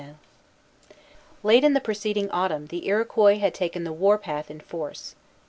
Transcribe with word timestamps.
Late 1.43 1.63
in 1.63 1.73
the 1.75 1.79
preceding 1.79 2.27
autumn 2.31 2.65
the 2.69 2.87
Iroquois 2.87 3.37
had 3.37 3.53
taken 3.53 3.83
the 3.83 3.93
war 3.93 4.17
path 4.17 4.49
in 4.49 4.59
force. 4.59 5.13